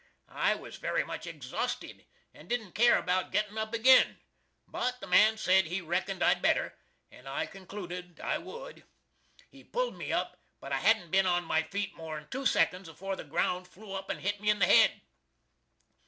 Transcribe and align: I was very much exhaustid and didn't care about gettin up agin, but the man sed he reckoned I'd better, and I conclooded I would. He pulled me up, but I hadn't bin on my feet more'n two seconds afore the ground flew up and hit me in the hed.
I 0.37 0.55
was 0.55 0.77
very 0.77 1.03
much 1.03 1.27
exhaustid 1.27 2.07
and 2.33 2.49
didn't 2.49 2.71
care 2.71 2.97
about 2.97 3.31
gettin 3.31 3.55
up 3.59 3.71
agin, 3.75 4.17
but 4.67 4.99
the 4.99 5.05
man 5.05 5.37
sed 5.37 5.65
he 5.65 5.79
reckoned 5.79 6.23
I'd 6.23 6.41
better, 6.41 6.75
and 7.11 7.29
I 7.29 7.45
conclooded 7.45 8.19
I 8.19 8.39
would. 8.39 8.83
He 9.51 9.63
pulled 9.63 9.95
me 9.95 10.11
up, 10.11 10.41
but 10.59 10.71
I 10.71 10.79
hadn't 10.79 11.11
bin 11.11 11.27
on 11.27 11.43
my 11.43 11.61
feet 11.61 11.93
more'n 11.93 12.27
two 12.31 12.47
seconds 12.47 12.89
afore 12.89 13.15
the 13.15 13.23
ground 13.23 13.67
flew 13.67 13.93
up 13.93 14.09
and 14.09 14.21
hit 14.21 14.41
me 14.41 14.49
in 14.49 14.57
the 14.57 14.65
hed. 14.65 15.03